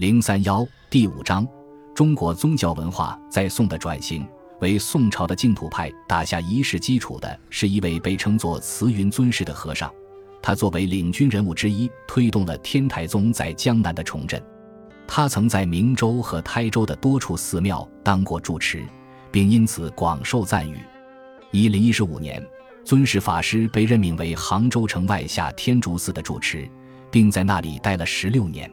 [0.00, 1.46] 零三幺第五章：
[1.94, 4.26] 中国宗教文化在宋的转型。
[4.60, 9.92] 为宋朝的净土派打下仪式基础的是一位被称作慈云尊师的和尚，
[10.40, 14.42] 他作为领军人物之一，推动了天台宗在江南的重振。
[15.06, 18.82] 他曾在明州和台州的多处寺庙当过住持，
[19.30, 20.78] 并因此广受赞誉。
[21.50, 22.42] 一零一十五年，
[22.86, 26.66] 尊师法师被任命为杭州城外下天竺寺的住持，
[27.10, 28.72] 并在那里待了十六年。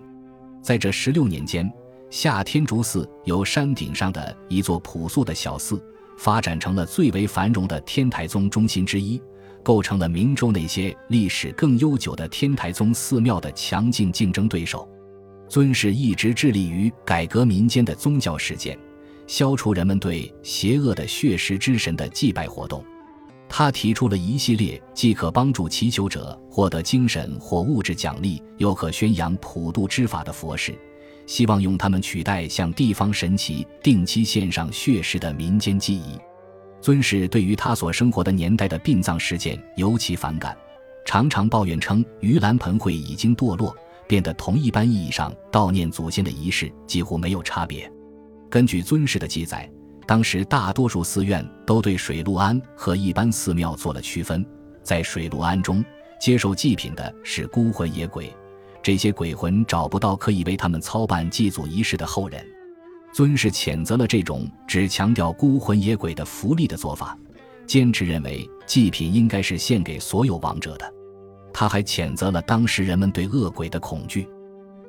[0.62, 1.72] 在这十六年间，
[2.10, 5.82] 下天竺寺由山顶上的一座朴素的小寺，
[6.18, 9.22] 发展成了最为繁荣的天台宗中心之一，
[9.64, 14.88] 构成了明州那些历史更悠久的天台宗寺庙的强劲竞争对手。
[15.48, 18.78] 尊师一直致力于改革民间的宗教实践，
[19.28, 22.84] 消除人们对邪恶的血食之神的祭拜活动。
[23.50, 30.78] 他提出了一系列既可帮助祈求者获得精神或物质奖励，又可宣扬普度之法的佛事。
[31.26, 36.18] 希望用它们取代向地方神祇定期献上血食的民间祭仪。
[36.80, 40.56] 尊师对于他所生活的年代的殡葬事件尤其反感，
[41.06, 43.76] 常常抱怨称盂兰盆会已经堕落，
[44.08, 47.92] 变得同一般意义上悼念祖先的仪式几乎没有差别。
[48.50, 49.70] 根据尊师的记载，
[50.08, 54.44] 当时大多数寺院都对水陆庵和一般寺庙做了区分，
[54.82, 55.84] 在水陆庵中
[56.20, 58.34] 接受祭品的是孤魂野鬼。
[58.82, 62.42] 这些鬼魂找不到可以为他们操办祭祖仪式的后人，
[63.12, 67.18] 尊师谴责了这种只强调孤魂野鬼的福利的做法，
[67.66, 70.90] 坚持认为祭品应该是献给所有亡者的。
[71.54, 74.26] 他还谴责了当时人们对恶鬼的恐惧，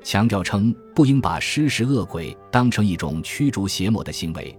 [0.05, 4.57] 强调称不应把施食恶鬼当成一种驱逐邪魔的行为，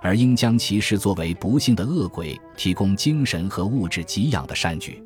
[0.00, 5.02] 而应将其视作为不幸的恶鬼提供精神和物质给养的善举。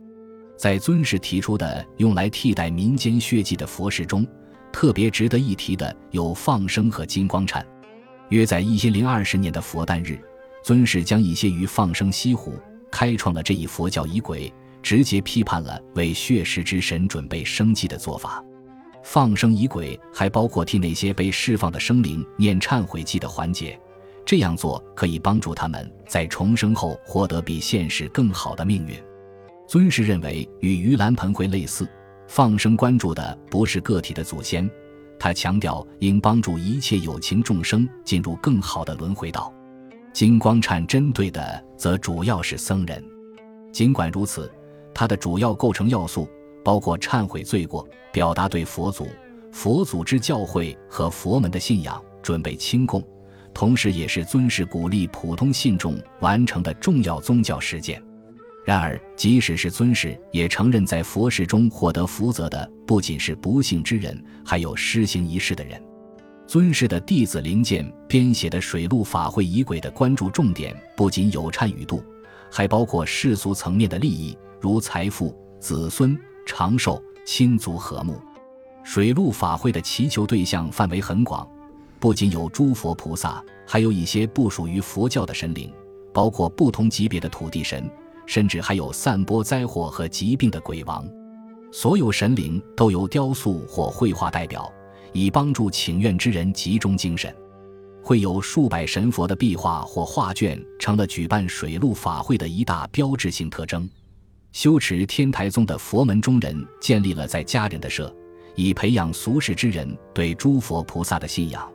[0.57, 4.27] 在尊师提出的用来替代民间血祭的佛事中，
[4.73, 7.65] 特别值得一提的有放生和金光忏。
[8.29, 10.19] 约在一千零二十年的佛诞日，
[10.63, 12.55] 尊师将一些鱼放生西湖，
[12.91, 14.53] 开创了这一佛教仪轨，
[14.83, 18.43] 直接批判了为血食之神准备生祭的做法。
[19.03, 23.77] 放生仪轨还包括替那些被释放的生灵念忏悔祭的环节，
[24.25, 28.95] 这样做可以帮助他们在重生后获得比现实更好的命运。
[29.67, 31.89] 尊师认为，与盂兰盆会类似，
[32.29, 34.69] 放生关注的不是个体的祖先，
[35.19, 39.53] 他强调应帮助一切有情众生进入更好的轮回道。
[40.13, 43.03] 金光忏针对的则主要是僧人。
[43.73, 44.51] 尽管如此，
[44.93, 46.29] 它的主要构成要素
[46.63, 49.09] 包括忏悔罪过、表达对佛祖、
[49.51, 53.03] 佛祖之教诲和佛门的信仰、准备清供，
[53.55, 58.03] 同时也是尊师鼓励普通信众完成的重要宗教实践。
[58.65, 65.83] 然而，即使是尊师，也承认在佛事中获得福泽的不仅是不幸之人，还有施行仪式的人。
[66.47, 72.05] 尊师的弟子灵鉴编写的水陆法会仪轨的关注重点不仅有忏与度，
[72.51, 78.21] 还包括世俗层面的利益，如财富、子孙长寿、亲族和睦。
[78.85, 81.49] 水陆法会的祈求对象范围很广，
[82.03, 85.73] 不仅有诸佛菩萨，还有一些不属于佛教的神灵，
[86.13, 87.89] 包括不同级别的土地神。
[88.27, 91.07] 甚至还有散播灾祸和疾病的鬼王，
[91.71, 94.69] 所有神灵都由雕塑或绘画代表，
[95.13, 97.33] 以帮助请愿之人集中精神。
[98.03, 103.89] 会有数百神佛的壁画或画卷，成了举办水陆法会的一大标志性特征。
[104.51, 108.13] 修持天台宗的佛门中人建立了在家人的社，
[108.57, 111.71] 以培养俗世之人对诸佛菩萨的信仰。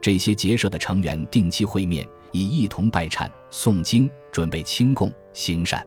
[0.00, 5.86] 这些结社的成员定期会面，以一同拜忏、诵经、准备清供、行善。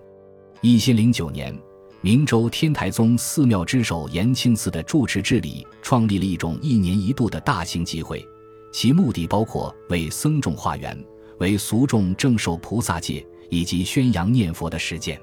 [0.62, 1.58] 一千零九年，
[2.02, 8.26] 明州天台宗寺庙之首延庆寺的住持智礼创立了一种一年一度的大型集会，
[8.72, 10.98] 其目的包括为僧众化缘、
[11.40, 15.20] 为俗众正受菩萨戒以及宣扬念佛的实践。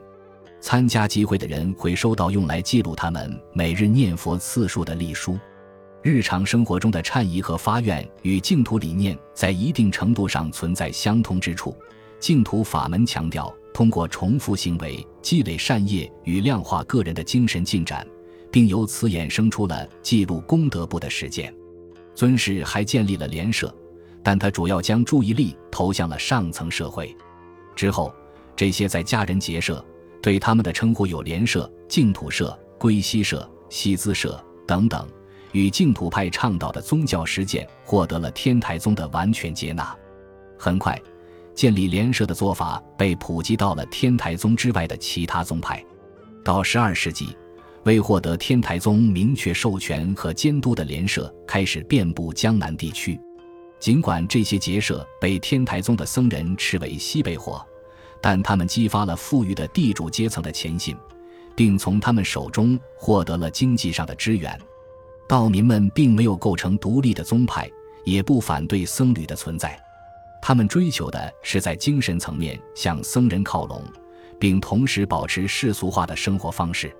[0.61, 5.39] 参加集会的人会收到用来记录他们每日念佛次数的历书。
[6.03, 11.77] 日常生活中的忏仪和发愿与净土理念在一定程度上存在相通之处。
[12.19, 13.55] 净土法门强调。
[13.73, 18.05] 通过重复行为积累善业与量化个人的精神进展，
[18.51, 21.55] 并由此衍生出了记录功德簿的实践。
[22.13, 23.73] 尊师还建立了联社，
[24.25, 27.17] 但他主要将注意力投向了上层社会。
[27.77, 28.13] 之后，
[28.57, 29.83] 这些在家人结社，
[30.21, 35.09] 对他们的称呼有联社、净土社、归西社、西资社等等，
[35.53, 39.97] 与净土派倡导的宗教实践获得了天台宗的完全接纳。
[40.59, 41.01] 很快。
[41.53, 45.85] 建立联社的做法被普及到了天台宗之外的其他宗派。
[46.43, 47.37] 到十二世纪，
[47.83, 53.21] 未获得天台宗明确授权和监督的莲社开始遍布江南地区。
[53.79, 57.63] 尽管这些结社被天台宗的僧人斥为西北货，
[58.23, 60.97] 但他们激发了富裕的地主阶层的虔信，
[61.55, 64.59] 并从他们手中获得了经济上的支援。
[65.31, 67.71] 道民们并没有构成独立的宗派，
[68.05, 69.81] 也不反对僧侣的存在。
[70.43, 73.81] 他们追求的是在精神层面向僧人靠拢，
[74.41, 76.93] 并同时保持世俗化的生活方式。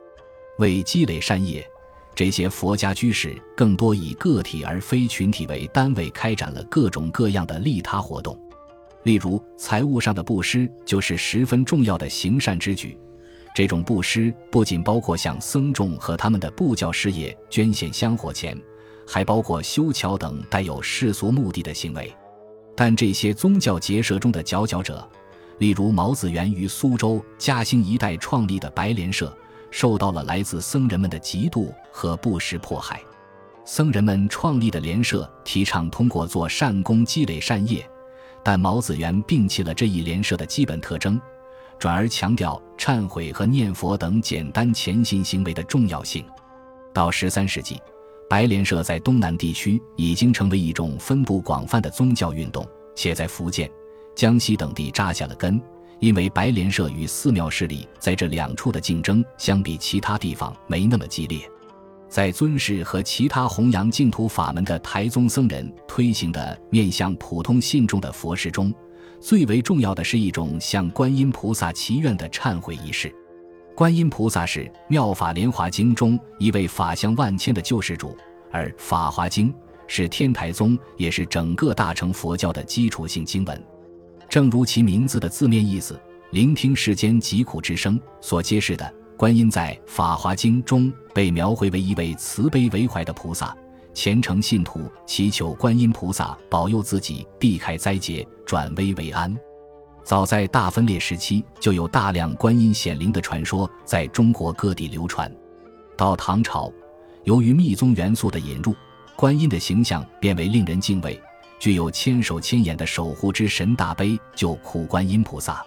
[0.59, 1.69] 为积累善业，
[2.15, 8.41] 这些佛家居士更多以个体而非群体为单位，开展了各种各样的利他活动。
[9.03, 12.97] 例如，财务上的布施就是十分重要的行善之举。
[13.61, 18.59] 这种布施不仅包括向僧众和他们的布教事业捐献香火钱，
[19.07, 22.11] 还包括修桥等带有世俗目的的行为。
[22.75, 25.07] 但这些宗教结社中的佼佼者，
[25.59, 29.31] 例如毛子元于苏州嘉兴一带创立的白莲社，
[29.71, 32.99] 受到了来自僧人们的嫉妒和不时迫害。
[33.67, 37.87] 僧人们创立的莲社提倡通过做善功积累善业，
[38.43, 41.21] 但毛子元摒弃了这一莲社的基本特征，
[41.81, 46.25] 转而强调忏悔和念佛等简单虔信行为的重要性。
[46.95, 47.77] 到十三世纪。
[48.29, 53.69] 白莲社在东南地区已经成为一种分布广泛的宗教运动，且在福建、
[54.15, 55.61] 江西等地扎下了根。
[55.99, 61.41] 因为白莲社与寺庙势力在这两处的竞争，相比其他地方没那么激烈。
[62.09, 68.73] 在尊师和其他弘扬净土法门的台宗僧人推行的面向普通信众的佛事中，
[69.21, 73.15] 最为重要的是一种向观音菩萨祈愿的忏悔仪式。
[73.77, 78.17] 观音菩萨是《妙法莲华经》中一位法相万千的救世主，
[78.51, 79.53] 而《法华经》
[79.87, 83.65] 是天台宗也是整个大乘佛教的基础性经文。
[84.29, 86.01] 正如其名字的字面意思
[86.33, 93.57] “聆听世间疾苦之声”所揭示的，观音在《法华经》中被描绘为一位慈悲为怀的菩萨，
[93.93, 99.37] 虔诚信徒祈求观音菩萨保佑自己避开灾劫，转危为安。
[100.03, 105.31] 早在大分裂时期，就有大量观音显灵的传说在中国各地流传。
[105.97, 106.73] 到唐朝，
[107.25, 108.75] 由于密宗元素的引入，
[109.15, 111.21] 观音的形象变为令人敬畏，
[111.59, 115.65] 具有千手千眼的守护之神大悲救苦观音菩萨。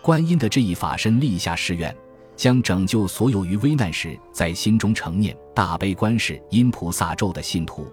[0.00, 1.94] 观音的这一法身立下誓愿，
[2.36, 7.90] 将拯救所有于危难时在心中成念大悲观世音菩萨咒的信徒。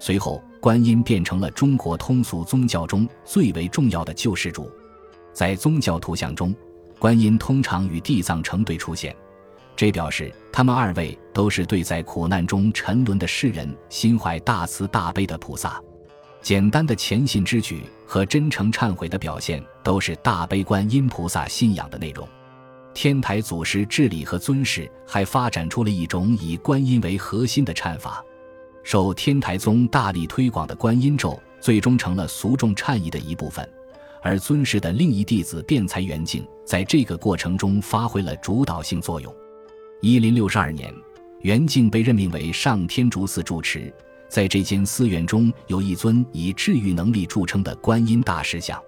[0.00, 4.70] 随后，观音变成了中国通俗宗教中最为重要的救世主。
[5.32, 6.54] 在宗教图像中，
[6.98, 9.14] 观音通常与地藏成对出现，
[9.74, 15.80] 这表示他们二位都是对在苦难中沉沦的世人心怀大慈大悲的菩萨。
[16.42, 22.28] 简单的虔信之举和真诚忏悔的表现，都是大悲观音菩萨信仰的内容。
[22.94, 28.24] 天台祖师智理和尊师还发展出了一种以观音为核心的忏法，
[28.84, 33.68] 受天台宗大力推广的观音咒，最终成了俗众忏意的一部分。
[34.22, 39.34] 而尊师的另一弟子辩才圆净，在这个过程中发挥了主导性作用。
[40.00, 40.94] 一零六十二年，
[41.40, 43.92] 圆净被任命为上天竺寺住持，
[44.28, 48.80] 在这间寺院中有一尊以治愈能力著称的观音大师像。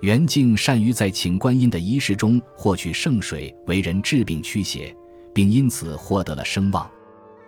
[0.00, 4.94] 圆净善于在请观音的仪式中获取圣水，为人治病驱邪，
[5.34, 6.90] 并因此获得了声望。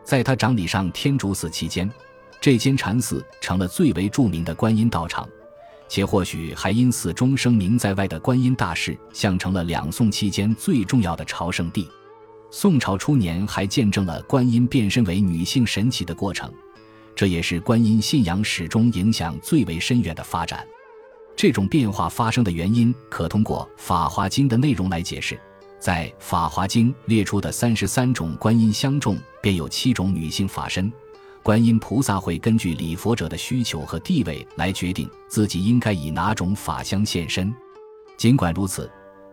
[0.04, 1.90] 在他掌理上天竺寺期间，
[2.42, 5.26] 这间禅寺成了最为著名的观音道场。
[5.88, 11.88] 且或许还因寺中声名在外的观音大士，象成了两宋期间最重要的朝圣地。
[12.50, 16.52] 宋朝初年还见证了观音变身为女性神奇的过程，
[17.14, 20.66] 这也是观音信仰史中影响最为深远的发展。
[21.36, 25.38] 这种变化发生的原因，可通过《法华经》的内容来解释。
[25.78, 30.92] 在《法华经》列出的三十三种观音相中，便有七种女性法身。
[31.42, 37.52] 观音菩萨会根据礼佛者的需求和地位来决定自己应该以哪种法相现身。
[38.16, 38.88] 尽管如此，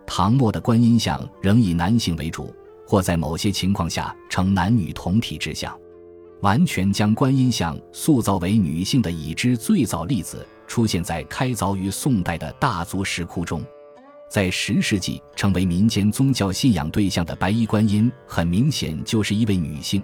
[0.08, 2.52] 唐末的观音像仍以男性为主，
[2.88, 5.72] 或在某些情况下呈男女同体之相。
[6.42, 13.62] 完全将观音像塑造为女性的已知最早例子出现在开凿于宋代的大足石窟中。
[14.30, 20.02] 在十世纪成为民间宗教信仰对象的白衣观音，很明显就是一位女性。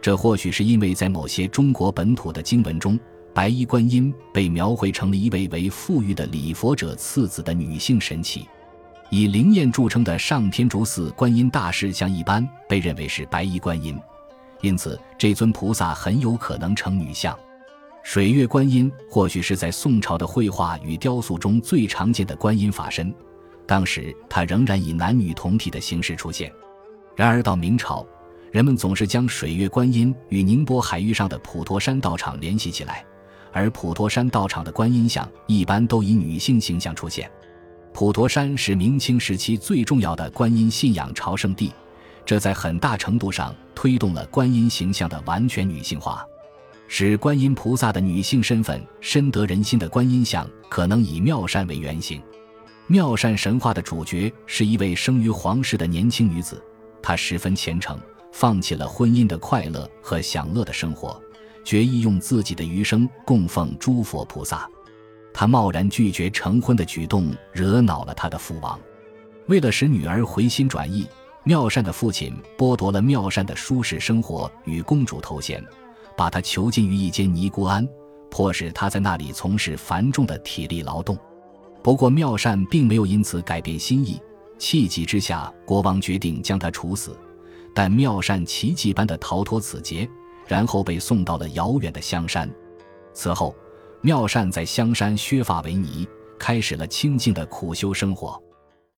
[0.00, 2.96] 这或许是因为在某些中国本土的经文中，
[3.34, 8.46] 白衣观音被描绘成了一位为富裕的礼佛者赐子的女性神奇。
[9.10, 13.98] 以灵验著称的上天竺寺观音大士像一般被认为是白衣观音，
[14.60, 17.36] 因此这尊菩萨很有可能成女像。
[18.08, 23.12] 水月观音或许是在宋朝的绘画与雕塑中最常见的观音法身，
[23.66, 26.50] 当时它仍然以男女同体的形式出现。
[27.16, 28.06] 然而到明朝。
[28.52, 33.04] 人们总是将水月观音与宁波海域上的普陀山道场联系起来，
[33.52, 37.28] 而普陀山道场的观音像一般都以女性形象出现。
[37.92, 41.72] 普陀山是明清时期最重要的观音信仰朝圣地，
[42.24, 46.24] 这在很大程度上推动了观音形象的完全女性化，
[46.88, 52.22] 使观音菩萨的女性身份深得人心的观音像可能以妙善为原型。
[52.86, 56.62] 妙善神话的主角是一位生于皇室的年轻女子，
[57.02, 57.98] 她十分虔诚，
[58.32, 61.20] 放弃了婚姻的快乐和享乐的生活，
[61.64, 64.68] 决意用自己的余生供奉诸佛菩萨。
[65.34, 68.78] 她贸然拒绝成婚的举动惹恼了她的父王，
[69.48, 71.08] 为了使女儿回心转意，
[71.42, 75.60] 妙善的父亲剥夺了妙善的舒适生活与公主头衔，
[76.16, 77.86] 把他囚禁于一间尼姑庵，
[78.30, 81.18] 迫使他在那里从事繁重的体力劳动。
[81.82, 84.20] 不过，妙善并没有因此改变心意。
[84.58, 87.16] 气急之下，国王决定将他处死。
[87.74, 90.08] 但妙善奇迹般的逃脱此劫，
[90.46, 92.50] 然后被送到了遥远的香山。
[93.12, 93.54] 此后，
[94.00, 96.08] 妙善在香山削发为尼，
[96.38, 98.42] 开始了清静的苦修生活。